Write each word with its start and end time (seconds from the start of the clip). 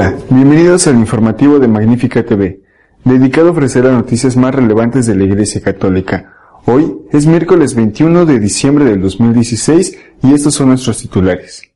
Hola, 0.00 0.16
bienvenidos 0.30 0.86
al 0.86 0.96
informativo 0.96 1.58
de 1.58 1.68
Magnífica 1.68 2.24
TV, 2.24 2.62
dedicado 3.04 3.48
a 3.48 3.50
ofrecer 3.50 3.84
las 3.84 3.92
noticias 3.92 4.34
más 4.34 4.54
relevantes 4.54 5.04
de 5.04 5.14
la 5.14 5.24
Iglesia 5.24 5.60
Católica. 5.60 6.36
Hoy 6.64 7.02
es 7.12 7.26
miércoles 7.26 7.74
21 7.74 8.24
de 8.24 8.40
diciembre 8.40 8.86
del 8.86 9.02
2016 9.02 9.98
y 10.22 10.32
estos 10.32 10.54
son 10.54 10.68
nuestros 10.68 11.02
titulares. 11.02 11.70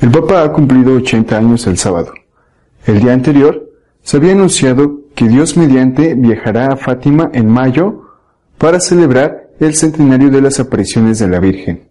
El 0.00 0.10
Papa 0.10 0.42
ha 0.42 0.52
cumplido 0.52 0.94
80 0.94 1.38
años 1.38 1.64
el 1.68 1.78
sábado. 1.78 2.12
El 2.84 2.98
día 2.98 3.12
anterior 3.12 3.70
se 4.02 4.16
había 4.16 4.32
anunciado 4.32 5.02
que 5.14 5.28
Dios 5.28 5.56
mediante 5.56 6.16
viajará 6.16 6.72
a 6.72 6.76
Fátima 6.76 7.30
en 7.32 7.48
mayo 7.48 8.02
para 8.58 8.80
celebrar 8.80 9.50
el 9.60 9.76
centenario 9.76 10.28
de 10.28 10.40
las 10.40 10.58
apariciones 10.58 11.20
de 11.20 11.28
la 11.28 11.38
Virgen. 11.38 11.85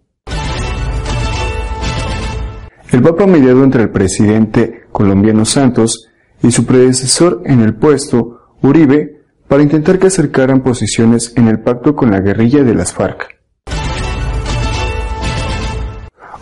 El 2.95 3.02
Papa 3.02 3.27
mediado 3.27 3.62
entre 3.66 3.84
el 3.84 3.90
presidente 3.90 4.85
colombiano 4.90 5.44
Santos 5.44 6.08
y 6.41 6.49
su 6.54 6.66
predecesor 6.66 7.41
en 7.44 7.59
el 7.59 7.76
puesto, 7.76 8.40
Uribe, 8.62 9.20
para 9.49 9.62
intentar 9.62 9.99
que 9.99 10.08
acercaran 10.08 10.63
posiciones 10.63 11.34
en 11.35 11.49
el 11.49 11.59
pacto 11.59 11.94
con 11.94 12.09
la 12.09 12.21
guerrilla 12.21 12.63
de 12.63 12.73
las 12.73 12.94
FARC. 12.94 13.35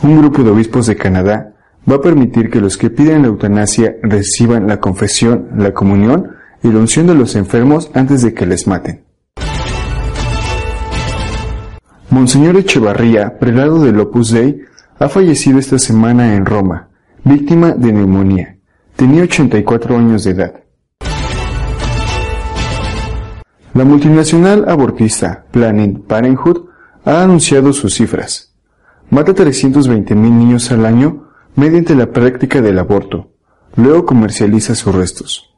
Un 0.03 0.20
grupo 0.20 0.43
de 0.43 0.52
obispos 0.52 0.85
de 0.85 0.95
Canadá 0.95 1.55
va 1.90 1.95
a 1.95 2.01
permitir 2.01 2.51
que 2.51 2.62
los 2.62 2.77
que 2.77 2.91
piden 2.91 3.23
la 3.23 3.29
eutanasia 3.29 3.95
reciban 4.04 4.67
la 4.67 4.79
confesión, 4.79 5.48
la 5.57 5.73
comunión 5.73 6.35
y 6.62 6.67
la 6.67 6.77
unción 6.77 7.07
de 7.07 7.15
los 7.15 7.35
enfermos 7.35 7.90
antes 7.95 8.21
de 8.21 8.35
que 8.35 8.45
les 8.45 8.67
maten. 8.67 9.04
Monseñor 12.12 12.57
Echevarría, 12.57 13.40
prelado 13.40 13.84
del 13.84 13.99
Opus 13.99 14.29
Dei, 14.29 14.62
ha 14.99 15.10
fallecido 15.10 15.60
esta 15.60 15.80
semana 15.80 16.36
en 16.36 16.46
Roma, 16.46 16.90
víctima 17.24 17.72
de 17.72 17.91
neumonía. 17.91 18.58
Tenía 18.96 19.24
84 19.24 19.98
años 19.98 20.24
de 20.24 20.32
edad. 20.32 20.54
La 23.74 23.84
multinacional 23.84 24.66
abortista 24.68 25.46
Planned 25.52 26.02
Parenthood 26.02 26.70
ha 27.05 27.24
anunciado 27.24 27.74
sus 27.74 27.96
cifras. 27.96 28.55
Mata 29.10 29.34
320.000 29.34 30.16
niños 30.16 30.72
al 30.72 30.85
año 30.85 31.30
mediante 31.55 31.96
la 31.96 32.12
práctica 32.12 32.62
del 32.62 32.80
aborto. 32.80 33.32
Luego 33.76 34.05
comercializa 34.05 34.76
sus 34.76 34.94
restos. 34.94 35.55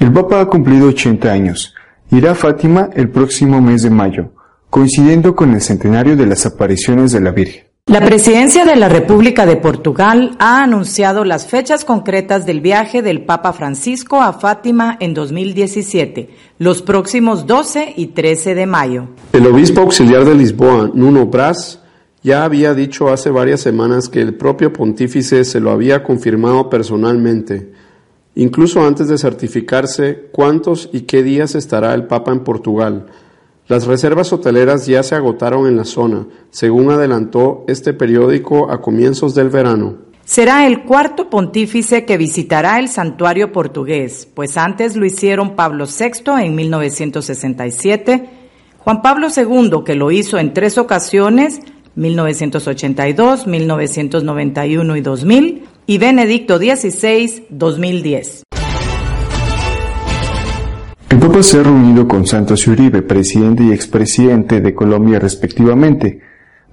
El 0.00 0.12
Papa 0.12 0.40
ha 0.40 0.46
cumplido 0.46 0.88
80 0.88 1.30
años 1.30 1.74
irá 2.12 2.32
a 2.32 2.34
Fátima 2.34 2.90
el 2.92 3.08
próximo 3.08 3.62
mes 3.62 3.82
de 3.82 3.90
mayo, 3.90 4.32
coincidiendo 4.72 5.36
con 5.36 5.52
el 5.52 5.60
centenario 5.60 6.16
de 6.16 6.24
las 6.24 6.46
apariciones 6.46 7.12
de 7.12 7.20
la 7.20 7.30
Virgen. 7.30 7.64
La 7.84 8.00
presidencia 8.00 8.64
de 8.64 8.74
la 8.74 8.88
República 8.88 9.44
de 9.44 9.56
Portugal 9.56 10.34
ha 10.38 10.62
anunciado 10.62 11.26
las 11.26 11.46
fechas 11.46 11.84
concretas 11.84 12.46
del 12.46 12.62
viaje 12.62 13.02
del 13.02 13.26
Papa 13.26 13.52
Francisco 13.52 14.22
a 14.22 14.32
Fátima 14.32 14.96
en 14.98 15.12
2017, 15.12 16.30
los 16.56 16.80
próximos 16.80 17.46
12 17.46 17.92
y 17.98 18.06
13 18.06 18.54
de 18.54 18.64
mayo. 18.64 19.08
El 19.34 19.46
obispo 19.46 19.82
auxiliar 19.82 20.24
de 20.24 20.34
Lisboa, 20.34 20.90
Nuno 20.94 21.26
Brás, 21.26 21.82
ya 22.22 22.42
había 22.42 22.72
dicho 22.72 23.12
hace 23.12 23.28
varias 23.28 23.60
semanas 23.60 24.08
que 24.08 24.22
el 24.22 24.36
propio 24.36 24.72
pontífice 24.72 25.44
se 25.44 25.60
lo 25.60 25.70
había 25.70 26.02
confirmado 26.02 26.70
personalmente 26.70 27.72
incluso 28.34 28.82
antes 28.82 29.08
de 29.08 29.18
certificarse 29.18 30.30
cuántos 30.32 30.88
y 30.94 31.02
qué 31.02 31.22
días 31.22 31.54
estará 31.54 31.92
el 31.92 32.06
Papa 32.06 32.32
en 32.32 32.40
Portugal. 32.40 33.08
Las 33.68 33.86
reservas 33.86 34.32
hoteleras 34.32 34.86
ya 34.86 35.02
se 35.02 35.14
agotaron 35.14 35.66
en 35.66 35.76
la 35.76 35.84
zona, 35.84 36.26
según 36.50 36.90
adelantó 36.90 37.64
este 37.68 37.94
periódico 37.94 38.70
a 38.70 38.80
comienzos 38.80 39.34
del 39.34 39.50
verano. 39.50 39.98
Será 40.24 40.66
el 40.66 40.82
cuarto 40.84 41.30
pontífice 41.30 42.04
que 42.04 42.16
visitará 42.16 42.78
el 42.78 42.88
santuario 42.88 43.52
portugués, 43.52 44.28
pues 44.34 44.56
antes 44.56 44.96
lo 44.96 45.04
hicieron 45.04 45.56
Pablo 45.56 45.86
VI 45.86 46.44
en 46.44 46.54
1967, 46.54 48.30
Juan 48.78 49.02
Pablo 49.02 49.28
II, 49.34 49.84
que 49.84 49.94
lo 49.94 50.10
hizo 50.10 50.38
en 50.38 50.54
tres 50.54 50.78
ocasiones, 50.78 51.60
1982, 51.94 53.46
1991 53.46 54.96
y 54.96 55.00
2000, 55.00 55.64
y 55.86 55.98
Benedicto 55.98 56.58
XVI 56.58 57.46
2010. 57.50 58.42
Papa 61.22 61.44
se 61.44 61.60
ha 61.60 61.62
reunido 61.62 62.08
con 62.08 62.26
Santos 62.26 62.66
Uribe, 62.66 63.00
presidente 63.00 63.62
y 63.62 63.70
expresidente 63.70 64.60
de 64.60 64.74
Colombia 64.74 65.20
respectivamente, 65.20 66.20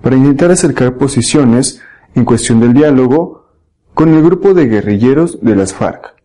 para 0.02 0.16
intentar 0.16 0.50
acercar 0.50 0.98
posiciones 0.98 1.84
en 2.16 2.26
cuestión 2.26 2.60
del 2.60 2.74
diálogo 2.74 3.46
con 3.94 4.12
el 4.12 4.24
grupo 4.24 4.56
de 4.56 4.66
guerrilleros 4.66 5.40
de 5.44 5.56
las 5.56 5.76
FARC. 5.76 6.16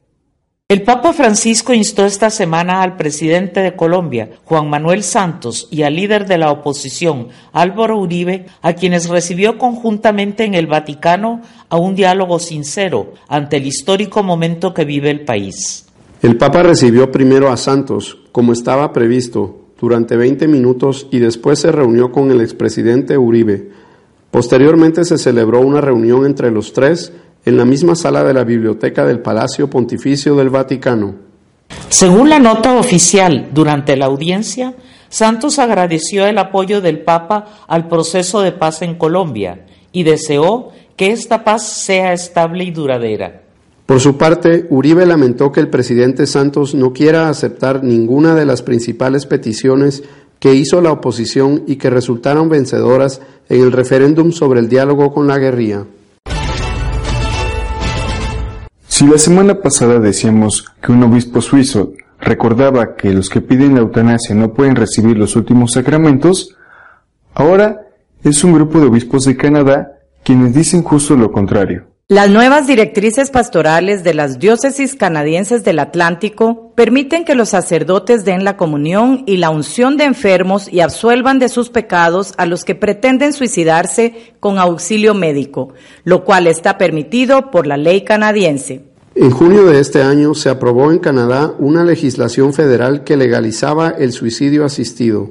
El 0.68 0.84
Papa 0.84 1.12
Francisco 1.12 1.74
instó 1.74 2.06
esta 2.06 2.30
semana 2.30 2.80
al 2.80 2.96
presidente 2.96 3.60
de 3.60 3.76
Colombia, 3.76 4.30
Juan 4.46 4.70
Manuel 4.70 5.02
Santos, 5.02 5.68
y 5.70 5.82
al 5.82 5.94
líder 5.94 6.26
de 6.26 6.38
la 6.38 6.50
oposición, 6.50 7.28
Álvaro 7.52 7.98
Uribe, 7.98 8.46
a 8.62 8.72
quienes 8.72 9.10
recibió 9.10 9.58
conjuntamente 9.58 10.44
en 10.44 10.54
el 10.54 10.66
Vaticano 10.66 11.42
a 11.68 11.76
un 11.76 11.94
diálogo 11.94 12.38
sincero 12.38 13.12
ante 13.28 13.58
el 13.58 13.66
histórico 13.66 14.22
momento 14.22 14.72
que 14.72 14.86
vive 14.86 15.10
el 15.10 15.26
país. 15.26 15.83
El 16.24 16.38
Papa 16.38 16.62
recibió 16.62 17.12
primero 17.12 17.50
a 17.50 17.58
Santos, 17.58 18.16
como 18.32 18.54
estaba 18.54 18.94
previsto, 18.94 19.66
durante 19.78 20.16
20 20.16 20.48
minutos 20.48 21.06
y 21.10 21.18
después 21.18 21.58
se 21.58 21.70
reunió 21.70 22.12
con 22.12 22.30
el 22.30 22.40
expresidente 22.40 23.18
Uribe. 23.18 23.68
Posteriormente 24.30 25.04
se 25.04 25.18
celebró 25.18 25.60
una 25.60 25.82
reunión 25.82 26.24
entre 26.24 26.50
los 26.50 26.72
tres 26.72 27.12
en 27.44 27.58
la 27.58 27.66
misma 27.66 27.94
sala 27.94 28.24
de 28.24 28.32
la 28.32 28.42
biblioteca 28.42 29.04
del 29.04 29.20
Palacio 29.20 29.68
Pontificio 29.68 30.34
del 30.34 30.48
Vaticano. 30.48 31.16
Según 31.90 32.30
la 32.30 32.38
nota 32.38 32.78
oficial, 32.78 33.50
durante 33.52 33.94
la 33.94 34.06
audiencia, 34.06 34.72
Santos 35.10 35.58
agradeció 35.58 36.24
el 36.24 36.38
apoyo 36.38 36.80
del 36.80 37.00
Papa 37.00 37.66
al 37.68 37.86
proceso 37.86 38.40
de 38.40 38.52
paz 38.52 38.80
en 38.80 38.94
Colombia 38.94 39.66
y 39.92 40.04
deseó 40.04 40.70
que 40.96 41.08
esta 41.08 41.44
paz 41.44 41.68
sea 41.68 42.14
estable 42.14 42.64
y 42.64 42.70
duradera. 42.70 43.43
Por 43.86 44.00
su 44.00 44.16
parte, 44.16 44.66
Uribe 44.70 45.04
lamentó 45.04 45.52
que 45.52 45.60
el 45.60 45.68
presidente 45.68 46.26
Santos 46.26 46.74
no 46.74 46.94
quiera 46.94 47.28
aceptar 47.28 47.84
ninguna 47.84 48.34
de 48.34 48.46
las 48.46 48.62
principales 48.62 49.26
peticiones 49.26 50.02
que 50.38 50.54
hizo 50.54 50.80
la 50.80 50.90
oposición 50.90 51.64
y 51.66 51.76
que 51.76 51.90
resultaron 51.90 52.48
vencedoras 52.48 53.20
en 53.50 53.60
el 53.60 53.72
referéndum 53.72 54.32
sobre 54.32 54.60
el 54.60 54.70
diálogo 54.70 55.12
con 55.12 55.26
la 55.26 55.38
guerrilla. 55.38 55.84
Si 58.88 59.06
la 59.06 59.18
semana 59.18 59.60
pasada 59.60 59.98
decíamos 59.98 60.64
que 60.80 60.92
un 60.92 61.02
obispo 61.02 61.42
suizo 61.42 61.92
recordaba 62.20 62.96
que 62.96 63.12
los 63.12 63.28
que 63.28 63.42
piden 63.42 63.74
la 63.74 63.80
eutanasia 63.80 64.34
no 64.34 64.54
pueden 64.54 64.76
recibir 64.76 65.18
los 65.18 65.36
últimos 65.36 65.72
sacramentos, 65.72 66.56
ahora 67.34 67.82
es 68.22 68.42
un 68.44 68.54
grupo 68.54 68.80
de 68.80 68.86
obispos 68.86 69.24
de 69.24 69.36
Canadá 69.36 69.98
quienes 70.22 70.54
dicen 70.54 70.82
justo 70.82 71.16
lo 71.16 71.30
contrario. 71.30 71.93
Las 72.08 72.28
nuevas 72.28 72.66
directrices 72.66 73.30
pastorales 73.30 74.04
de 74.04 74.12
las 74.12 74.38
diócesis 74.38 74.94
canadienses 74.94 75.64
del 75.64 75.78
Atlántico 75.78 76.70
permiten 76.74 77.24
que 77.24 77.34
los 77.34 77.48
sacerdotes 77.48 78.26
den 78.26 78.44
la 78.44 78.58
comunión 78.58 79.22
y 79.24 79.38
la 79.38 79.48
unción 79.48 79.96
de 79.96 80.04
enfermos 80.04 80.70
y 80.70 80.80
absuelvan 80.80 81.38
de 81.38 81.48
sus 81.48 81.70
pecados 81.70 82.34
a 82.36 82.44
los 82.44 82.64
que 82.64 82.74
pretenden 82.74 83.32
suicidarse 83.32 84.34
con 84.38 84.58
auxilio 84.58 85.14
médico, 85.14 85.72
lo 86.04 86.24
cual 86.24 86.46
está 86.46 86.76
permitido 86.76 87.50
por 87.50 87.66
la 87.66 87.78
ley 87.78 88.02
canadiense. 88.02 88.84
En 89.14 89.30
junio 89.30 89.64
de 89.64 89.80
este 89.80 90.02
año 90.02 90.34
se 90.34 90.50
aprobó 90.50 90.92
en 90.92 90.98
Canadá 90.98 91.54
una 91.58 91.84
legislación 91.84 92.52
federal 92.52 93.04
que 93.04 93.16
legalizaba 93.16 93.88
el 93.88 94.12
suicidio 94.12 94.66
asistido. 94.66 95.30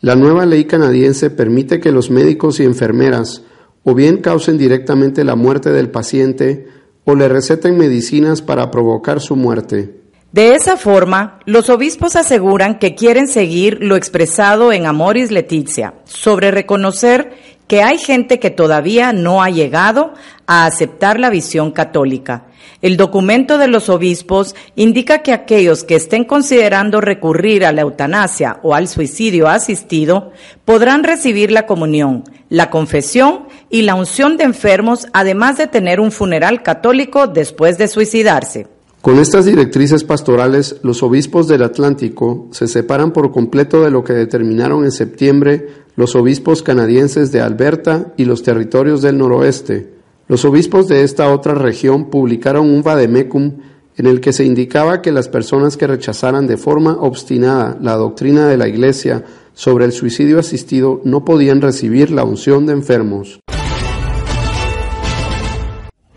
La 0.00 0.14
nueva 0.14 0.46
ley 0.46 0.66
canadiense 0.66 1.30
permite 1.30 1.80
que 1.80 1.90
los 1.90 2.12
médicos 2.12 2.60
y 2.60 2.64
enfermeras 2.64 3.42
o 3.84 3.94
bien 3.94 4.18
causen 4.18 4.58
directamente 4.58 5.24
la 5.24 5.36
muerte 5.36 5.70
del 5.70 5.90
paciente 5.90 6.66
o 7.04 7.14
le 7.14 7.28
receten 7.28 7.76
medicinas 7.76 8.42
para 8.42 8.70
provocar 8.70 9.20
su 9.20 9.36
muerte. 9.36 10.02
De 10.32 10.54
esa 10.54 10.78
forma, 10.78 11.40
los 11.44 11.68
obispos 11.68 12.16
aseguran 12.16 12.78
que 12.78 12.94
quieren 12.94 13.28
seguir 13.28 13.78
lo 13.82 13.96
expresado 13.96 14.72
en 14.72 14.86
Amoris 14.86 15.30
Letizia 15.30 15.94
sobre 16.04 16.50
reconocer 16.50 17.34
que 17.66 17.82
hay 17.82 17.98
gente 17.98 18.38
que 18.38 18.50
todavía 18.50 19.12
no 19.12 19.42
ha 19.42 19.50
llegado 19.50 20.14
a 20.46 20.64
aceptar 20.64 21.20
la 21.20 21.28
visión 21.28 21.70
católica. 21.70 22.46
El 22.80 22.96
documento 22.96 23.58
de 23.58 23.68
los 23.68 23.88
obispos 23.88 24.54
indica 24.74 25.18
que 25.18 25.32
aquellos 25.32 25.84
que 25.84 25.94
estén 25.94 26.24
considerando 26.24 27.00
recurrir 27.00 27.64
a 27.64 27.72
la 27.72 27.82
eutanasia 27.82 28.58
o 28.62 28.74
al 28.74 28.88
suicidio 28.88 29.48
asistido 29.48 30.32
podrán 30.64 31.04
recibir 31.04 31.52
la 31.52 31.66
comunión, 31.66 32.24
la 32.48 32.70
confesión 32.70 33.46
y 33.72 33.82
la 33.82 33.94
unción 33.94 34.36
de 34.36 34.44
enfermos, 34.44 35.06
además 35.14 35.56
de 35.56 35.66
tener 35.66 35.98
un 35.98 36.12
funeral 36.12 36.62
católico 36.62 37.26
después 37.26 37.78
de 37.78 37.88
suicidarse. 37.88 38.66
Con 39.00 39.18
estas 39.18 39.46
directrices 39.46 40.04
pastorales, 40.04 40.76
los 40.82 41.02
obispos 41.02 41.48
del 41.48 41.62
Atlántico 41.62 42.48
se 42.52 42.68
separan 42.68 43.12
por 43.12 43.32
completo 43.32 43.82
de 43.82 43.90
lo 43.90 44.04
que 44.04 44.12
determinaron 44.12 44.84
en 44.84 44.92
septiembre 44.92 45.68
los 45.96 46.14
obispos 46.14 46.62
canadienses 46.62 47.32
de 47.32 47.40
Alberta 47.40 48.12
y 48.18 48.26
los 48.26 48.42
territorios 48.42 49.00
del 49.00 49.16
noroeste. 49.16 49.94
Los 50.28 50.44
obispos 50.44 50.86
de 50.86 51.02
esta 51.02 51.32
otra 51.32 51.54
región 51.54 52.10
publicaron 52.10 52.70
un 52.70 52.82
vademecum 52.82 53.54
en 53.96 54.06
el 54.06 54.20
que 54.20 54.34
se 54.34 54.44
indicaba 54.44 55.00
que 55.00 55.12
las 55.12 55.28
personas 55.28 55.78
que 55.78 55.86
rechazaran 55.86 56.46
de 56.46 56.58
forma 56.58 56.98
obstinada 57.00 57.78
la 57.80 57.96
doctrina 57.96 58.46
de 58.48 58.58
la 58.58 58.68
Iglesia 58.68 59.24
sobre 59.54 59.86
el 59.86 59.92
suicidio 59.92 60.38
asistido 60.38 61.00
no 61.04 61.24
podían 61.24 61.60
recibir 61.60 62.10
la 62.10 62.24
unción 62.24 62.66
de 62.66 62.72
enfermos. 62.72 63.41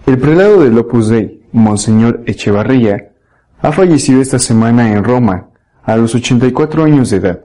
El 0.05 0.19
prelado 0.19 0.61
del 0.61 0.77
Opus 0.77 1.09
Dei, 1.09 1.41
Monseñor 1.51 2.21
Echevarría, 2.27 3.13
ha 3.59 3.71
fallecido 3.71 4.21
esta 4.21 4.37
semana 4.37 4.91
en 4.91 5.03
Roma, 5.03 5.49
a 5.83 5.97
los 5.97 6.13
84 6.13 6.83
años 6.83 7.09
de 7.09 7.17
edad. 7.17 7.39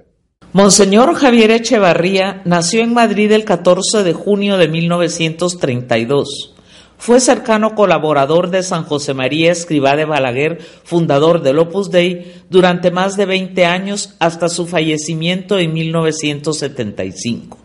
Monseñor 0.52 1.14
Javier 1.14 1.52
Echevarría 1.52 2.42
nació 2.44 2.82
en 2.82 2.92
Madrid 2.92 3.32
el 3.32 3.44
14 3.44 4.02
de 4.02 4.12
junio 4.12 4.58
de 4.58 4.68
1932. 4.68 6.54
Fue 6.98 7.18
cercano 7.20 7.74
colaborador 7.74 8.50
de 8.50 8.62
San 8.62 8.84
José 8.84 9.14
María 9.14 9.52
Escribá 9.52 9.96
de 9.96 10.04
Balaguer, 10.04 10.58
fundador 10.84 11.40
del 11.40 11.60
Opus 11.60 11.90
Dei, 11.90 12.42
durante 12.50 12.90
más 12.90 13.16
de 13.16 13.24
20 13.24 13.64
años 13.64 14.16
hasta 14.18 14.50
su 14.50 14.66
fallecimiento 14.66 15.58
en 15.58 15.72
1975. 15.72 17.59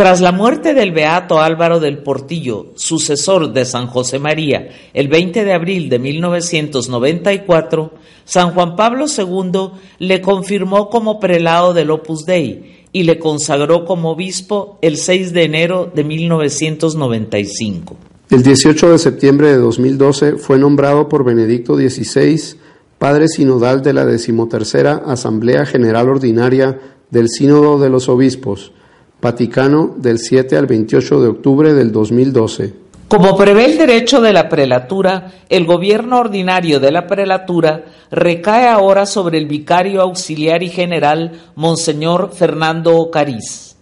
Tras 0.00 0.22
la 0.22 0.32
muerte 0.32 0.72
del 0.72 0.92
beato 0.92 1.40
Álvaro 1.40 1.78
del 1.78 1.98
Portillo, 1.98 2.68
sucesor 2.74 3.52
de 3.52 3.66
San 3.66 3.86
José 3.86 4.18
María, 4.18 4.70
el 4.94 5.08
20 5.08 5.44
de 5.44 5.52
abril 5.52 5.90
de 5.90 5.98
1994, 5.98 7.92
San 8.24 8.52
Juan 8.52 8.76
Pablo 8.76 9.04
II 9.04 9.72
le 9.98 10.22
confirmó 10.22 10.88
como 10.88 11.20
prelado 11.20 11.74
del 11.74 11.90
Opus 11.90 12.24
Dei 12.24 12.86
y 12.94 13.02
le 13.02 13.18
consagró 13.18 13.84
como 13.84 14.12
obispo 14.12 14.78
el 14.80 14.96
6 14.96 15.34
de 15.34 15.44
enero 15.44 15.92
de 15.94 16.02
1995. 16.02 17.96
El 18.30 18.42
18 18.42 18.92
de 18.92 18.98
septiembre 18.98 19.48
de 19.48 19.58
2012 19.58 20.38
fue 20.38 20.58
nombrado 20.58 21.10
por 21.10 21.24
Benedicto 21.24 21.76
XVI 21.76 22.56
padre 22.96 23.28
sinodal 23.28 23.82
de 23.82 23.92
la 23.92 24.06
decimotercera 24.06 25.02
Asamblea 25.04 25.66
General 25.66 26.08
Ordinaria 26.08 26.80
del 27.10 27.28
Sínodo 27.28 27.78
de 27.78 27.90
los 27.90 28.08
Obispos 28.08 28.72
Vaticano 29.22 29.94
del 29.96 30.18
7 30.18 30.56
al 30.56 30.66
28 30.66 31.20
de 31.20 31.28
octubre 31.28 31.74
del 31.74 31.92
2012. 31.92 32.72
Como 33.08 33.36
prevé 33.36 33.64
el 33.64 33.76
derecho 33.76 34.20
de 34.20 34.32
la 34.32 34.48
prelatura, 34.48 35.32
el 35.48 35.66
gobierno 35.66 36.20
ordinario 36.20 36.78
de 36.78 36.92
la 36.92 37.08
prelatura 37.08 37.84
recae 38.10 38.68
ahora 38.68 39.04
sobre 39.04 39.36
el 39.38 39.46
vicario 39.46 40.00
auxiliar 40.00 40.62
y 40.62 40.68
general, 40.68 41.32
Monseñor 41.56 42.30
Fernando 42.32 42.96
Ocariz. 42.96 43.76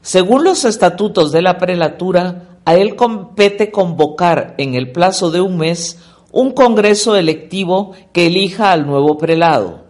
Según 0.00 0.44
los 0.44 0.64
estatutos 0.64 1.32
de 1.32 1.42
la 1.42 1.58
prelatura, 1.58 2.60
a 2.64 2.76
él 2.76 2.94
compete 2.94 3.72
convocar 3.72 4.54
en 4.58 4.74
el 4.74 4.92
plazo 4.92 5.32
de 5.32 5.40
un 5.40 5.58
mes 5.58 5.98
un 6.30 6.52
congreso 6.52 7.16
electivo 7.16 7.92
que 8.12 8.28
elija 8.28 8.72
al 8.72 8.86
nuevo 8.86 9.18
prelado. 9.18 9.84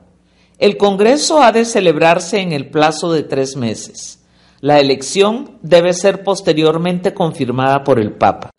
El 0.58 0.76
congreso 0.76 1.42
ha 1.42 1.52
de 1.52 1.64
celebrarse 1.64 2.40
en 2.40 2.52
el 2.52 2.70
plazo 2.70 3.12
de 3.12 3.22
tres 3.22 3.56
meses. 3.56 4.21
La 4.64 4.78
elección 4.78 5.58
debe 5.60 5.92
ser 5.92 6.22
posteriormente 6.22 7.12
confirmada 7.12 7.82
por 7.82 7.98
el 7.98 8.12
Papa. 8.12 8.50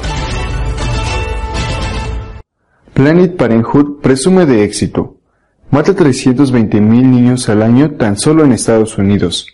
Planet 2.93 3.37
Parenthood 3.37 4.01
presume 4.01 4.45
de 4.45 4.65
éxito. 4.65 5.15
Mata 5.71 5.95
320.000 5.95 6.81
niños 6.81 7.47
al 7.47 7.61
año 7.61 7.91
tan 7.91 8.19
solo 8.19 8.43
en 8.43 8.51
Estados 8.51 8.97
Unidos. 8.97 9.47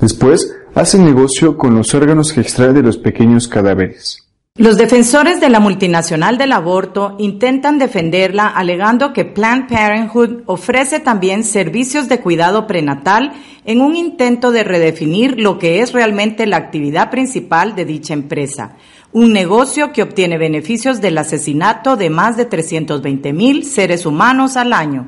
Después, 0.00 0.56
hace 0.74 0.98
negocio 0.98 1.58
con 1.58 1.74
los 1.74 1.92
órganos 1.92 2.32
que 2.32 2.40
extrae 2.40 2.72
de 2.72 2.82
los 2.82 2.96
pequeños 2.96 3.46
cadáveres. 3.46 4.26
Los 4.58 4.76
defensores 4.76 5.40
de 5.40 5.50
la 5.50 5.60
multinacional 5.60 6.36
del 6.36 6.50
aborto 6.50 7.14
intentan 7.20 7.78
defenderla 7.78 8.48
alegando 8.48 9.12
que 9.12 9.24
Planned 9.24 9.68
Parenthood 9.68 10.42
ofrece 10.46 10.98
también 10.98 11.44
servicios 11.44 12.08
de 12.08 12.18
cuidado 12.18 12.66
prenatal 12.66 13.34
en 13.64 13.80
un 13.80 13.94
intento 13.94 14.50
de 14.50 14.64
redefinir 14.64 15.38
lo 15.38 15.60
que 15.60 15.80
es 15.80 15.92
realmente 15.92 16.44
la 16.44 16.56
actividad 16.56 17.08
principal 17.08 17.76
de 17.76 17.84
dicha 17.84 18.14
empresa, 18.14 18.74
un 19.12 19.32
negocio 19.32 19.92
que 19.92 20.02
obtiene 20.02 20.38
beneficios 20.38 21.00
del 21.00 21.18
asesinato 21.18 21.94
de 21.94 22.10
más 22.10 22.36
de 22.36 22.44
320 22.44 23.32
mil 23.32 23.64
seres 23.64 24.06
humanos 24.06 24.56
al 24.56 24.72
año. 24.72 25.06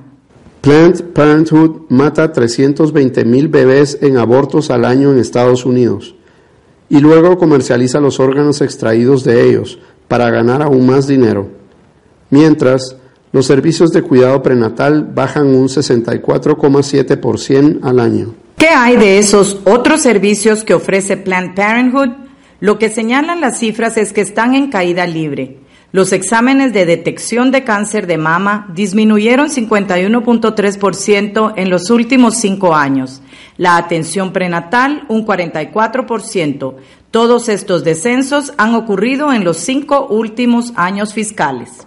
Planned 0.60 1.06
Parenthood 1.12 1.86
mata 1.88 2.30
320 2.30 3.24
mil 3.24 3.48
bebés 3.48 3.98
en 4.00 4.16
abortos 4.16 4.70
al 4.70 4.84
año 4.84 5.10
en 5.10 5.18
Estados 5.18 5.66
Unidos 5.66 6.14
y 6.90 7.00
luego 7.00 7.38
comercializa 7.38 8.00
los 8.00 8.20
órganos 8.20 8.60
extraídos 8.60 9.24
de 9.24 9.48
ellos 9.48 9.78
para 10.08 10.28
ganar 10.28 10.60
aún 10.60 10.86
más 10.86 11.06
dinero. 11.06 11.48
Mientras, 12.28 12.96
los 13.32 13.46
servicios 13.46 13.92
de 13.92 14.02
cuidado 14.02 14.42
prenatal 14.42 15.08
bajan 15.14 15.46
un 15.46 15.68
64,7% 15.68 17.78
al 17.82 18.00
año. 18.00 18.34
¿Qué 18.58 18.68
hay 18.68 18.96
de 18.96 19.16
esos 19.18 19.60
otros 19.64 20.02
servicios 20.02 20.64
que 20.64 20.74
ofrece 20.74 21.16
Planned 21.16 21.54
Parenthood? 21.54 22.10
Lo 22.58 22.76
que 22.78 22.90
señalan 22.90 23.40
las 23.40 23.60
cifras 23.60 23.96
es 23.96 24.12
que 24.12 24.20
están 24.20 24.54
en 24.54 24.68
caída 24.68 25.06
libre. 25.06 25.58
Los 25.92 26.12
exámenes 26.12 26.72
de 26.72 26.86
detección 26.86 27.52
de 27.52 27.62
cáncer 27.64 28.08
de 28.08 28.18
mama 28.18 28.66
disminuyeron 28.74 29.48
51.3% 29.48 31.54
en 31.56 31.70
los 31.70 31.90
últimos 31.90 32.36
cinco 32.36 32.74
años 32.74 33.22
la 33.60 33.76
atención 33.76 34.32
prenatal 34.32 35.04
un 35.08 35.26
44%. 35.26 36.74
Todos 37.10 37.50
estos 37.50 37.84
descensos 37.84 38.54
han 38.56 38.74
ocurrido 38.74 39.34
en 39.34 39.44
los 39.44 39.58
cinco 39.58 40.06
últimos 40.08 40.72
años 40.76 41.12
fiscales. 41.12 41.86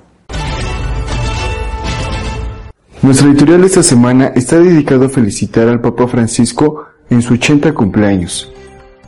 Nuestra 3.02 3.28
editorial 3.28 3.62
de 3.62 3.68
esta 3.68 3.82
semana 3.82 4.28
está 4.36 4.60
dedicado 4.60 5.06
a 5.06 5.10
felicitar 5.10 5.68
al 5.68 5.82
Papa 5.82 6.08
Francisco 6.08 6.86
en 7.10 7.24
su 7.24 7.34
80 7.34 7.74
cumpleaños, 7.74 8.54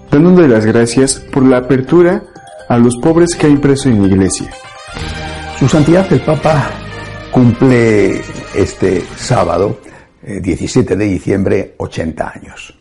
dándole 0.10 0.48
las 0.48 0.66
gracias 0.66 1.20
por 1.20 1.44
la 1.44 1.58
apertura 1.58 2.24
a 2.68 2.80
los 2.80 2.98
pobres 2.98 3.36
que 3.36 3.46
ha 3.46 3.50
impreso 3.50 3.90
en 3.90 4.02
la 4.02 4.08
iglesia. 4.08 4.50
Su 5.60 5.68
Santidad 5.68 6.12
el 6.12 6.22
Papa 6.22 6.72
cumple 7.32 8.24
este 8.56 9.06
sábado 9.18 9.85
17 10.26 10.94
eh, 10.94 10.98
de 10.98 11.06
diciembre, 11.06 11.76
80 11.78 12.32
años. 12.34 12.74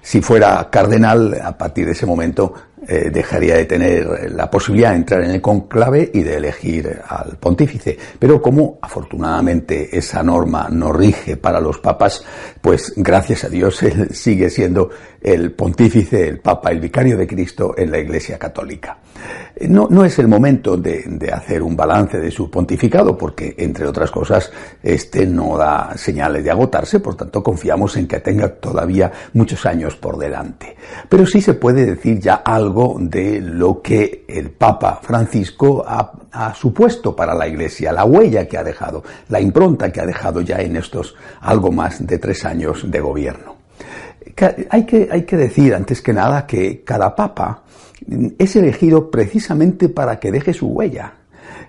Si 0.00 0.20
fuera 0.20 0.68
cardenal, 0.70 1.38
a 1.42 1.56
partir 1.56 1.86
de 1.86 1.92
ese 1.92 2.06
momento 2.06 2.54
eh, 2.86 3.10
dejaría 3.12 3.54
de 3.54 3.64
tener 3.64 4.32
la 4.32 4.50
posibilidad 4.50 4.90
de 4.90 4.96
entrar 4.96 5.22
en 5.22 5.30
el 5.30 5.40
conclave 5.40 6.10
y 6.12 6.22
de 6.22 6.36
elegir 6.36 7.00
al 7.06 7.36
pontífice. 7.38 7.96
Pero 8.18 8.42
como 8.42 8.78
afortunadamente 8.82 9.96
esa 9.96 10.24
norma 10.24 10.68
no 10.68 10.92
rige 10.92 11.36
para 11.36 11.60
los 11.60 11.78
papas, 11.78 12.24
pues 12.60 12.92
gracias 12.96 13.44
a 13.44 13.48
Dios 13.48 13.80
él 13.84 14.12
sigue 14.12 14.50
siendo 14.50 14.90
el 15.20 15.52
pontífice, 15.52 16.26
el 16.26 16.40
papa, 16.40 16.72
el 16.72 16.80
vicario 16.80 17.16
de 17.16 17.28
Cristo 17.28 17.74
en 17.76 17.92
la 17.92 17.98
Iglesia 17.98 18.36
Católica. 18.36 18.98
No, 19.68 19.86
no 19.90 20.04
es 20.04 20.18
el 20.18 20.28
momento 20.28 20.76
de, 20.76 21.30
hacer 21.32 21.62
un 21.62 21.76
balance 21.76 22.18
de 22.18 22.30
su 22.30 22.50
pontificado, 22.50 23.16
porque, 23.16 23.54
entre 23.58 23.86
otras 23.86 24.10
cosas, 24.10 24.50
este 24.82 25.26
no 25.26 25.56
da 25.56 25.96
señales 25.96 26.42
de 26.42 26.50
agotarse, 26.50 27.00
por 27.00 27.14
tanto 27.14 27.42
confiamos 27.42 27.96
en 27.96 28.08
que 28.08 28.20
tenga 28.20 28.48
todavía 28.48 29.12
muchos 29.34 29.64
años 29.66 29.94
por 29.96 30.16
delante. 30.16 30.76
Pero 31.08 31.26
sí 31.26 31.40
se 31.40 31.54
puede 31.54 31.86
decir 31.86 32.18
ya 32.18 32.36
algo 32.36 32.96
de 32.98 33.40
lo 33.40 33.80
que 33.80 34.24
el 34.26 34.50
Papa 34.50 35.00
Francisco 35.02 35.84
ha, 35.86 36.12
ha 36.32 36.54
supuesto 36.54 37.14
para 37.14 37.34
la 37.34 37.46
Iglesia, 37.46 37.92
la 37.92 38.04
huella 38.04 38.48
que 38.48 38.58
ha 38.58 38.64
dejado, 38.64 39.04
la 39.28 39.40
impronta 39.40 39.92
que 39.92 40.00
ha 40.00 40.06
dejado 40.06 40.40
ya 40.40 40.56
en 40.60 40.76
estos 40.76 41.14
algo 41.40 41.70
más 41.70 42.04
de 42.06 42.18
tres 42.18 42.44
años 42.44 42.90
de 42.90 43.00
gobierno. 43.00 43.56
Hay 44.70 44.86
que, 44.86 45.08
hay 45.10 45.22
que 45.24 45.36
decir, 45.36 45.74
antes 45.74 46.00
que 46.00 46.12
nada, 46.12 46.46
que 46.46 46.82
cada 46.82 47.14
papa 47.14 47.62
es 48.38 48.56
elegido 48.56 49.10
precisamente 49.10 49.88
para 49.88 50.18
que 50.18 50.32
deje 50.32 50.52
su 50.52 50.68
huella. 50.68 51.14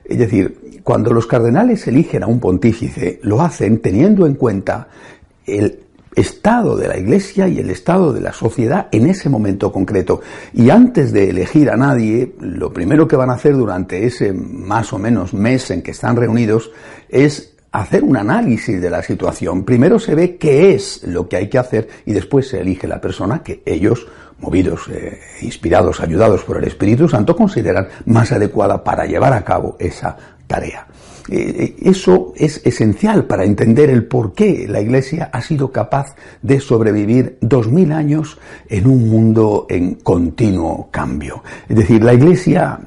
Es 0.05 0.17
decir, 0.17 0.81
cuando 0.83 1.13
los 1.13 1.27
cardenales 1.27 1.87
eligen 1.87 2.23
a 2.23 2.27
un 2.27 2.39
pontífice, 2.39 3.19
lo 3.23 3.41
hacen 3.41 3.79
teniendo 3.79 4.25
en 4.25 4.35
cuenta 4.35 4.89
el 5.45 5.79
estado 6.15 6.77
de 6.77 6.87
la 6.87 6.97
Iglesia 6.97 7.47
y 7.47 7.59
el 7.59 7.69
estado 7.69 8.13
de 8.13 8.21
la 8.21 8.33
sociedad 8.33 8.87
en 8.91 9.07
ese 9.07 9.29
momento 9.29 9.71
concreto. 9.71 10.21
Y 10.53 10.69
antes 10.69 11.11
de 11.11 11.29
elegir 11.29 11.69
a 11.69 11.77
nadie, 11.77 12.35
lo 12.39 12.71
primero 12.71 13.07
que 13.07 13.15
van 13.15 13.29
a 13.29 13.33
hacer 13.33 13.55
durante 13.55 14.05
ese 14.05 14.33
más 14.33 14.93
o 14.93 14.99
menos 14.99 15.33
mes 15.33 15.71
en 15.71 15.81
que 15.81 15.91
están 15.91 16.15
reunidos 16.15 16.71
es 17.09 17.53
hacer 17.71 18.03
un 18.03 18.17
análisis 18.17 18.79
de 18.79 18.89
la 18.89 19.01
situación. 19.01 19.63
Primero 19.63 19.97
se 19.97 20.13
ve 20.13 20.37
qué 20.37 20.75
es 20.75 21.03
lo 21.03 21.27
que 21.27 21.37
hay 21.37 21.49
que 21.49 21.57
hacer 21.57 21.87
y 22.05 22.13
después 22.13 22.47
se 22.47 22.61
elige 22.61 22.87
la 22.87 23.01
persona 23.01 23.41
que 23.41 23.63
ellos, 23.65 24.07
movidos, 24.39 24.87
eh, 24.89 25.19
inspirados, 25.41 26.01
ayudados 26.01 26.43
por 26.43 26.57
el 26.57 26.65
Espíritu 26.65 27.07
Santo, 27.07 27.35
consideran 27.35 27.87
más 28.05 28.31
adecuada 28.31 28.83
para 28.83 29.05
llevar 29.05 29.33
a 29.33 29.43
cabo 29.43 29.75
esa 29.79 30.15
tarea. 30.47 30.87
eh, 31.29 31.75
eso 31.81 32.33
es 32.35 32.61
esencial 32.65 33.25
para 33.25 33.45
entender 33.45 33.89
el 33.89 34.05
por 34.05 34.33
qué 34.33 34.65
la 34.67 34.81
Iglesia 34.81 35.29
ha 35.31 35.41
sido 35.41 35.71
capaz 35.71 36.15
de 36.41 36.59
sobrevivir 36.59 37.37
dos 37.39 37.71
mil 37.71 37.93
años 37.93 38.37
en 38.67 38.87
un 38.87 39.09
mundo 39.09 39.65
en 39.69 39.95
continuo 39.95 40.89
cambio. 40.91 41.43
Es 41.69 41.77
decir, 41.77 42.03
la 42.03 42.13
Iglesia 42.13 42.79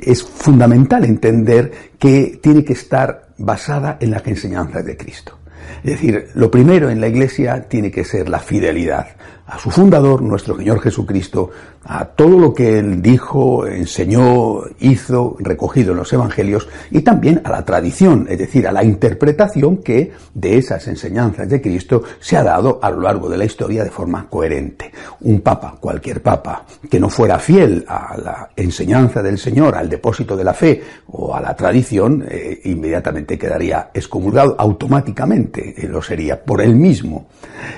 es 0.00 0.22
fundamental 0.22 1.04
entender 1.04 1.70
que 1.98 2.38
tiene 2.42 2.64
que 2.64 2.72
estar 2.72 3.28
basada 3.38 3.98
en 4.00 4.10
las 4.10 4.26
enseñanzas 4.26 4.84
de 4.84 4.96
Cristo. 4.96 5.38
Es 5.84 5.92
decir, 5.92 6.28
lo 6.34 6.50
primero 6.50 6.90
en 6.90 7.00
la 7.00 7.08
Iglesia 7.08 7.68
tiene 7.68 7.90
que 7.90 8.04
ser 8.04 8.28
la 8.28 8.38
fidelidad 8.38 9.08
a 9.46 9.58
su 9.58 9.70
fundador, 9.70 10.22
nuestro 10.22 10.56
Señor 10.56 10.80
Jesucristo, 10.80 11.50
a 11.84 12.04
todo 12.04 12.38
lo 12.38 12.52
que 12.52 12.80
él 12.80 13.00
dijo, 13.00 13.64
enseñó, 13.66 14.62
hizo, 14.80 15.36
recogido 15.38 15.92
en 15.92 15.98
los 15.98 16.12
evangelios, 16.12 16.68
y 16.90 17.02
también 17.02 17.40
a 17.44 17.50
la 17.50 17.64
tradición, 17.64 18.26
es 18.28 18.38
decir, 18.38 18.66
a 18.66 18.72
la 18.72 18.82
interpretación 18.82 19.78
que 19.78 20.12
de 20.34 20.58
esas 20.58 20.88
enseñanzas 20.88 21.48
de 21.48 21.60
Cristo 21.60 22.02
se 22.18 22.36
ha 22.36 22.42
dado 22.42 22.80
a 22.82 22.90
lo 22.90 23.02
largo 23.02 23.28
de 23.28 23.38
la 23.38 23.44
historia 23.44 23.84
de 23.84 23.90
forma 23.90 24.26
coherente. 24.28 24.90
Un 25.20 25.40
papa, 25.40 25.76
cualquier 25.80 26.22
papa, 26.22 26.66
que 26.90 26.98
no 26.98 27.08
fuera 27.08 27.38
fiel 27.38 27.84
a 27.86 28.16
la 28.16 28.50
enseñanza 28.56 29.22
del 29.22 29.38
Señor, 29.38 29.76
al 29.76 29.88
depósito 29.88 30.36
de 30.36 30.44
la 30.44 30.54
fe 30.54 30.82
o 31.06 31.34
a 31.34 31.40
la 31.40 31.54
tradición, 31.54 32.24
eh, 32.28 32.62
inmediatamente 32.64 33.38
quedaría 33.38 33.90
excomulgado, 33.94 34.56
automáticamente 34.58 35.74
eh, 35.76 35.88
lo 35.88 36.02
sería 36.02 36.42
por 36.42 36.60
él 36.60 36.74
mismo. 36.74 37.28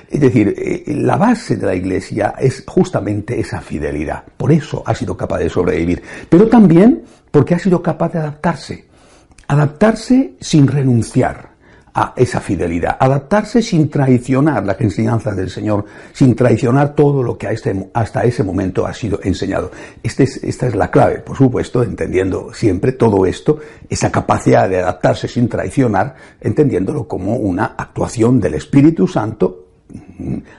Es 0.08 0.20
decir, 0.20 0.54
eh, 0.56 0.84
la 0.94 1.16
base 1.16 1.57
de 1.58 1.66
la 1.66 1.74
Iglesia 1.74 2.34
es 2.38 2.64
justamente 2.66 3.38
esa 3.38 3.60
fidelidad. 3.60 4.24
Por 4.36 4.52
eso 4.52 4.82
ha 4.86 4.94
sido 4.94 5.16
capaz 5.16 5.38
de 5.38 5.50
sobrevivir. 5.50 6.02
Pero 6.28 6.48
también 6.48 7.02
porque 7.30 7.54
ha 7.54 7.58
sido 7.58 7.82
capaz 7.82 8.12
de 8.12 8.18
adaptarse. 8.20 8.86
Adaptarse 9.46 10.34
sin 10.40 10.66
renunciar 10.66 11.58
a 11.94 12.12
esa 12.16 12.40
fidelidad, 12.40 12.96
adaptarse 13.00 13.60
sin 13.60 13.90
traicionar 13.90 14.64
las 14.64 14.80
enseñanzas 14.80 15.36
del 15.36 15.50
Señor, 15.50 15.84
sin 16.12 16.36
traicionar 16.36 16.94
todo 16.94 17.22
lo 17.22 17.36
que 17.36 17.48
este, 17.48 17.90
hasta 17.92 18.22
ese 18.22 18.44
momento 18.44 18.86
ha 18.86 18.94
sido 18.94 19.18
enseñado. 19.22 19.72
Este 20.02 20.22
esta 20.22 20.68
es 20.68 20.76
la 20.76 20.90
clave, 20.90 21.18
por 21.18 21.36
supuesto, 21.36 21.82
entendiendo 21.82 22.52
siempre 22.52 22.92
todo 22.92 23.26
esto, 23.26 23.58
esa 23.88 24.12
capacidad 24.12 24.68
de 24.68 24.78
adaptarse 24.78 25.26
sin 25.26 25.48
traicionar, 25.48 26.14
entendiéndolo 26.40 27.08
como 27.08 27.36
una 27.36 27.74
actuación 27.76 28.38
del 28.38 28.54
Espíritu 28.54 29.08
Santo 29.08 29.67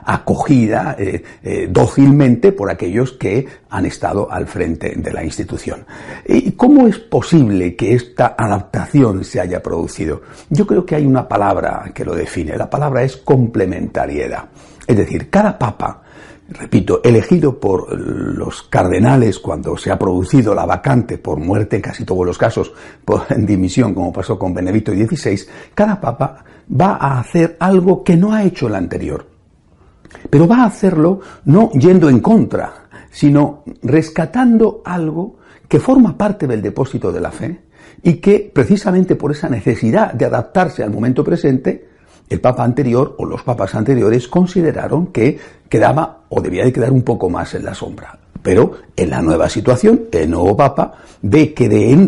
acogida 0.06 0.96
eh, 0.98 1.22
eh, 1.44 1.68
dócilmente 1.70 2.52
por 2.52 2.72
aquellos 2.72 3.14
que 3.14 3.46
han 3.70 3.86
estado 3.86 4.32
al 4.32 4.48
frente 4.48 4.96
de 4.96 5.14
la 5.14 5.24
institución. 5.24 5.86
¿Y 6.26 6.54
cómo 6.54 6.88
es 6.88 6.98
posible 6.98 7.76
que 7.76 7.94
esta 7.94 8.36
adaptación 8.38 9.24
se 9.24 9.40
haya 9.40 9.62
producido? 9.62 10.22
Yo 10.50 10.66
creo 10.66 10.86
que 10.86 10.96
hay 10.96 11.06
una 11.06 11.28
palabra 11.28 11.92
que 11.94 12.06
lo 12.06 12.16
define. 12.16 12.58
La 12.58 12.70
palabra 12.70 13.04
es 13.04 13.18
complementariedad. 13.18 14.46
Es 14.88 14.98
decir, 14.98 15.30
cada 15.30 15.58
papa, 15.58 16.02
repito, 16.50 17.02
elegido 17.04 17.60
por 17.60 17.98
los 17.98 18.64
cardenales 18.64 19.40
cuando 19.40 19.78
se 19.78 19.92
ha 19.92 20.00
producido 20.00 20.54
la 20.56 20.66
vacante 20.66 21.18
por 21.18 21.40
muerte, 21.40 21.78
en 21.78 21.82
casi 21.82 22.06
todos 22.06 22.26
los 22.26 22.38
casos, 22.38 22.74
por 23.06 23.28
dimisión, 23.38 23.94
como 23.94 24.12
pasó 24.12 24.38
con 24.38 24.54
Benedicto 24.54 24.92
XVI, 24.92 25.40
cada 25.74 26.00
papa 26.00 26.44
va 26.70 26.98
a 27.00 27.20
hacer 27.20 27.58
algo 27.60 28.04
que 28.04 28.16
no 28.16 28.34
ha 28.34 28.44
hecho 28.44 28.68
el 28.68 28.76
anterior. 28.76 29.28
Pero 30.30 30.48
va 30.48 30.64
a 30.64 30.66
hacerlo 30.66 31.20
no 31.46 31.72
yendo 31.72 32.10
en 32.10 32.20
contra, 32.20 32.88
sino 33.12 33.64
rescatando 33.84 34.82
algo 34.84 35.38
que 35.68 35.80
forma 35.80 36.18
parte 36.18 36.48
del 36.48 36.62
depósito 36.62 37.12
de 37.12 37.22
la 37.22 37.32
fe 37.32 37.62
y 38.02 38.16
que 38.16 38.52
precisamente 38.54 39.16
por 39.16 39.32
esa 39.32 39.50
necesidad 39.50 40.14
de 40.14 40.26
adaptarse 40.26 40.84
al 40.84 40.92
momento 40.92 41.24
presente, 41.24 41.89
el 42.30 42.40
Papa 42.40 42.64
anterior 42.64 43.16
o 43.18 43.26
los 43.26 43.44
papas 43.44 43.76
anteriores 43.76 44.28
consideraron 44.28 45.08
que 45.08 45.40
quedaba 45.68 46.24
o 46.30 46.42
debía 46.42 46.64
de 46.64 46.74
quedar 46.74 46.92
un 46.92 47.02
poco 47.02 47.30
más 47.30 47.56
en 47.56 47.66
la 47.66 47.74
sombra. 47.74 48.20
Pero 48.42 48.74
en 48.96 49.10
la 49.10 49.22
nueva 49.22 49.50
situación, 49.50 50.06
el 50.12 50.30
nuevo 50.30 50.56
Papa 50.56 50.94
ve 51.22 51.54
que 51.54 51.68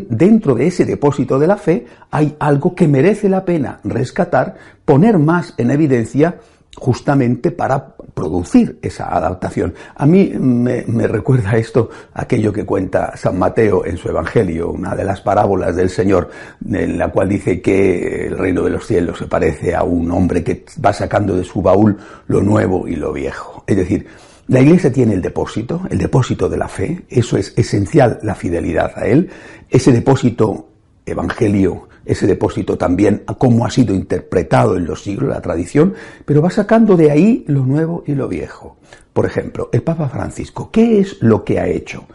dentro 0.10 0.56
de 0.56 0.68
ese 0.68 0.86
depósito 0.86 1.38
de 1.38 1.48
la 1.48 1.58
fe 1.58 1.86
hay 2.10 2.36
algo 2.40 2.74
que 2.74 2.88
merece 2.88 3.28
la 3.28 3.44
pena 3.44 3.80
rescatar, 3.84 4.56
poner 4.86 5.18
más 5.20 5.54
en 5.58 5.72
evidencia 5.72 6.38
justamente 6.78 7.52
para 7.52 7.96
producir 8.14 8.80
esa 8.82 9.16
adaptación. 9.16 9.74
A 9.96 10.06
mí 10.06 10.32
me, 10.38 10.84
recuerda 11.08 11.58
esto 11.58 11.90
aquello 12.14 12.54
que 12.54 12.66
cuenta 12.66 13.16
San 13.18 13.38
Mateo 13.38 13.86
en 13.86 13.98
su 13.98 14.10
Evangelio, 14.10 14.72
una 14.72 14.96
de 14.96 15.04
las 15.04 15.22
parábolas 15.22 15.76
del 15.76 15.90
Señor, 15.90 16.30
en 16.66 16.98
la 16.98 17.10
cual 17.10 17.30
dice 17.30 17.62
que 17.62 18.28
el 18.28 18.38
reino 18.38 18.64
de 18.64 18.72
los 18.72 18.86
cielos 18.86 19.18
se 19.18 19.28
parece 19.28 19.76
a 19.76 19.84
un 19.84 20.12
hombre 20.12 20.44
que 20.44 20.66
va 20.84 20.94
sacando 20.94 21.36
de 21.36 21.44
su 21.44 21.62
baúl 21.62 21.98
lo 22.28 22.42
nuevo 22.42 22.88
y 22.88 22.96
lo 22.96 23.14
viejo. 23.14 23.64
Es 23.68 23.78
decir, 23.78 24.08
la 24.48 24.60
Iglesia 24.60 24.92
tiene 24.92 25.14
el 25.14 25.22
depósito, 25.22 25.82
el 25.90 25.98
depósito 25.98 26.50
de 26.50 26.58
la 26.58 26.68
fe, 26.68 27.06
eso 27.10 27.38
es 27.38 27.54
esencial, 27.58 28.20
la 28.24 28.36
fidelidad 28.36 28.92
a 28.96 29.06
Él, 29.06 29.30
ese 29.70 29.92
depósito 29.92 30.71
evangelio, 31.06 31.90
ese 32.06 32.28
depósito 32.28 32.78
también, 32.78 33.24
cómo 33.38 33.66
ha 33.66 33.70
sido 33.70 33.94
interpretado 33.94 34.76
en 34.76 34.86
los 34.86 35.04
siglos, 35.04 35.30
la 35.30 35.42
tradición, 35.42 35.94
pero 36.26 36.42
va 36.42 36.50
sacando 36.50 36.98
de 36.98 37.12
ahí 37.12 37.44
lo 37.48 37.66
nuevo 37.66 38.04
y 38.08 38.16
lo 38.16 38.28
viejo. 38.28 38.78
Por 39.14 39.26
ejemplo, 39.26 39.70
el 39.72 39.84
Papa 39.84 40.10
Francisco, 40.10 40.70
¿qué 40.72 41.00
es 41.00 41.22
lo 41.22 41.44
que 41.44 41.60
ha 41.60 41.68
hecho? 41.68 42.06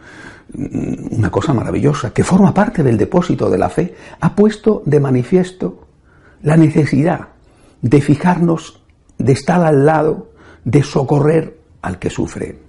Mm, 0.53 1.17
una 1.17 1.29
cosa 1.29 1.53
maravillosa, 1.53 2.13
que 2.13 2.23
forma 2.23 2.53
parte 2.53 2.83
del 2.83 2.97
depósito 2.97 3.49
de 3.49 3.57
la 3.57 3.69
fe, 3.69 3.93
ha 4.19 4.35
puesto 4.35 4.81
de 4.85 4.99
manifiesto 4.99 5.87
la 6.41 6.57
necesidad 6.57 7.29
de 7.81 8.01
fijarnos, 8.01 8.81
de 9.17 9.33
estar 9.33 9.63
al 9.63 9.85
lado, 9.85 10.31
de 10.63 10.83
socorrer 10.83 11.57
al 11.81 11.99
que 11.99 12.09
sufre, 12.09 12.59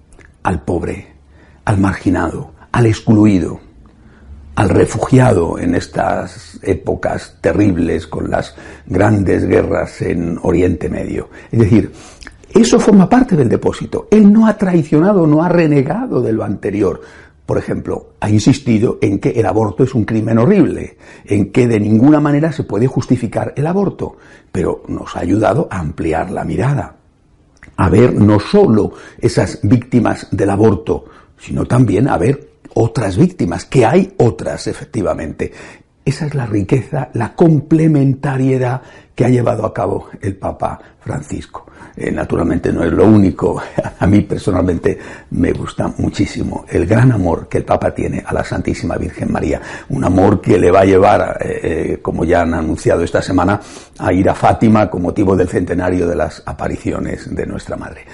al 0.43 0.63
pobre, 0.63 1.09
al 1.65 1.79
marginado, 1.79 2.53
al 2.73 2.87
excluido, 2.87 3.61
al 4.59 4.71
refugiado 4.71 5.57
en 5.57 5.77
estas 5.77 6.59
épocas 6.63 7.37
terribles 7.41 8.09
con 8.09 8.29
las 8.29 8.57
grandes 8.87 9.47
guerras 9.47 10.03
en 10.03 10.37
Oriente 10.43 10.89
Medio. 10.89 11.29
Es 11.53 11.61
decir, 11.61 11.93
eso 12.53 12.81
forma 12.81 13.09
parte 13.09 13.37
del 13.37 13.49
depósito. 13.49 14.09
Él 14.11 14.33
no 14.33 14.49
ha 14.49 14.59
traicionado, 14.59 15.29
no 15.29 15.45
ha 15.45 15.49
renegado 15.49 16.21
de 16.21 16.33
lo 16.33 16.43
anterior. 16.43 17.01
Por 17.47 17.57
ejemplo, 17.57 18.15
ha 18.19 18.29
insistido 18.29 18.99
en 19.01 19.21
que 19.21 19.31
el 19.31 19.47
aborto 19.47 19.85
es 19.85 19.95
un 19.95 20.05
crimen 20.05 20.39
horrible, 20.39 20.97
en 21.25 21.53
que 21.53 21.69
de 21.69 21.79
ninguna 21.79 22.19
manera 22.19 22.51
se 22.51 22.65
puede 22.65 22.89
justificar 22.89 23.53
el 23.55 23.65
aborto, 23.65 24.17
pero 24.51 24.83
nos 24.89 25.15
ha 25.15 25.21
ayudado 25.21 25.69
a 25.71 25.79
ampliar 25.79 26.33
la 26.33 26.43
mirada 26.43 26.97
a 27.77 27.89
ver 27.89 28.13
no 28.13 28.41
solo 28.41 28.95
esas 29.21 29.61
víctimas 29.63 30.27
del 30.33 30.51
aborto, 30.51 31.05
sino 31.39 31.65
también 31.65 32.09
a 32.09 32.19
ver 32.19 32.48
otras 32.75 33.17
víctimas, 33.17 33.65
que 33.65 33.85
hay 33.85 34.15
otras 34.19 34.67
efectivamente. 34.67 35.53
Esa 36.09 36.25
es 36.25 36.35
la 36.35 36.47
riqueza, 36.47 37.11
la 37.13 37.35
complementariedad 37.35 38.81
que 39.15 39.27
ha 39.27 39.29
llevado 39.29 39.67
a 39.67 39.75
cabo 39.75 40.09
el 40.23 40.37
Papa 40.37 40.81
Francisco. 41.01 41.67
Eh, 41.95 42.11
naturalmente 42.11 42.73
no 42.73 42.83
es 42.83 42.91
lo 42.91 43.05
único. 43.05 43.61
A 43.99 44.07
mí 44.07 44.23
personalmente 44.23 44.99
me 45.33 45.53
gusta 45.53 45.93
muchísimo 45.99 46.65
el 46.67 46.87
gran 46.87 47.13
amor 47.13 47.47
que 47.47 47.59
el 47.59 47.65
Papa 47.65 47.95
tiene 47.95 48.25
a 48.25 48.33
la 48.33 48.43
Santísima 48.43 48.97
Virgen 48.97 49.31
María. 49.31 49.61
Un 49.91 50.03
amor 50.03 50.41
que 50.41 50.59
le 50.59 50.71
va 50.71 50.81
a 50.81 50.85
llevar, 50.87 51.37
eh, 51.43 51.61
eh, 51.63 51.99
como 52.01 52.25
ya 52.25 52.41
han 52.41 52.55
anunciado 52.55 53.03
esta 53.03 53.21
semana, 53.21 53.61
a 53.99 54.11
ir 54.11 54.31
a 54.31 54.35
Fátima 54.35 54.89
con 54.89 55.03
motivo 55.03 55.37
del 55.37 55.49
centenario 55.49 56.09
de 56.09 56.17
las 56.17 56.43
apariciones 56.47 57.35
de 57.35 57.45
nuestra 57.45 57.77
Madre. 57.77 58.07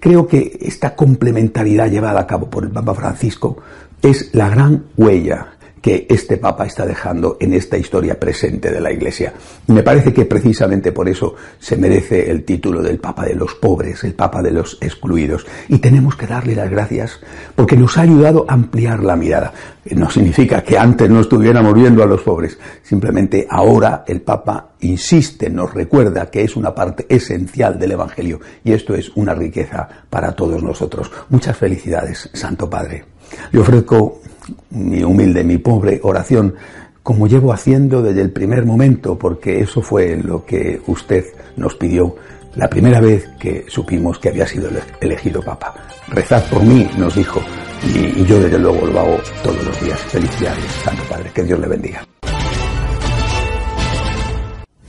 creo 0.00 0.26
que 0.26 0.58
esta 0.62 0.96
complementariedad 0.96 1.90
llevada 1.90 2.20
a 2.20 2.26
cabo 2.26 2.48
por 2.48 2.64
el 2.64 2.70
Papa 2.70 2.94
Francisco 2.94 3.58
es 4.00 4.34
la 4.34 4.48
gran 4.48 4.84
huella 4.96 5.55
que 5.86 6.04
este 6.08 6.36
Papa 6.36 6.66
está 6.66 6.84
dejando 6.84 7.36
en 7.38 7.54
esta 7.54 7.78
historia 7.78 8.18
presente 8.18 8.72
de 8.72 8.80
la 8.80 8.90
Iglesia. 8.90 9.32
Me 9.68 9.84
parece 9.84 10.12
que 10.12 10.24
precisamente 10.24 10.90
por 10.90 11.08
eso 11.08 11.36
se 11.60 11.76
merece 11.76 12.28
el 12.28 12.42
título 12.42 12.82
del 12.82 12.98
Papa 12.98 13.24
de 13.24 13.36
los 13.36 13.54
pobres, 13.54 14.02
el 14.02 14.14
Papa 14.14 14.42
de 14.42 14.50
los 14.50 14.78
excluidos. 14.80 15.46
Y 15.68 15.78
tenemos 15.78 16.16
que 16.16 16.26
darle 16.26 16.56
las 16.56 16.68
gracias 16.68 17.20
porque 17.54 17.76
nos 17.76 17.96
ha 17.98 18.00
ayudado 18.00 18.46
a 18.48 18.54
ampliar 18.54 19.04
la 19.04 19.14
mirada. 19.14 19.52
No 19.92 20.10
significa 20.10 20.64
que 20.64 20.76
antes 20.76 21.08
no 21.08 21.20
estuviéramos 21.20 21.72
viendo 21.72 22.02
a 22.02 22.06
los 22.06 22.22
pobres, 22.22 22.58
simplemente 22.82 23.46
ahora 23.48 24.02
el 24.08 24.22
Papa 24.22 24.70
insiste, 24.80 25.48
nos 25.48 25.72
recuerda 25.72 26.28
que 26.32 26.42
es 26.42 26.56
una 26.56 26.74
parte 26.74 27.06
esencial 27.08 27.78
del 27.78 27.92
Evangelio 27.92 28.40
y 28.64 28.72
esto 28.72 28.92
es 28.96 29.12
una 29.14 29.34
riqueza 29.34 29.88
para 30.10 30.32
todos 30.32 30.64
nosotros. 30.64 31.12
Muchas 31.28 31.56
felicidades, 31.56 32.28
Santo 32.32 32.68
Padre. 32.68 33.04
Le 33.52 33.60
ofrezco 33.60 34.20
mi 34.70 35.02
humilde, 35.02 35.44
mi 35.44 35.58
pobre 35.58 36.00
oración, 36.02 36.54
como 37.02 37.26
llevo 37.26 37.52
haciendo 37.52 38.02
desde 38.02 38.22
el 38.22 38.30
primer 38.30 38.66
momento, 38.66 39.16
porque 39.16 39.60
eso 39.60 39.80
fue 39.80 40.16
lo 40.16 40.44
que 40.44 40.80
usted 40.86 41.24
nos 41.56 41.74
pidió 41.74 42.16
la 42.56 42.68
primera 42.68 43.00
vez 43.00 43.28
que 43.38 43.66
supimos 43.68 44.18
que 44.18 44.30
había 44.30 44.46
sido 44.46 44.68
elegido 45.00 45.42
Papa. 45.42 45.74
Rezad 46.08 46.42
por 46.50 46.64
mí, 46.64 46.88
nos 46.96 47.14
dijo, 47.14 47.40
y, 47.84 48.24
yo 48.24 48.40
desde 48.40 48.58
luego 48.58 48.86
lo 48.86 49.00
hago 49.00 49.20
todos 49.42 49.64
los 49.64 49.80
días. 49.80 50.00
Felicidades, 50.04 50.64
Santo 50.82 51.02
Padre, 51.08 51.30
que 51.34 51.42
Dios 51.44 51.60
le 51.60 51.68
bendiga. 51.68 52.06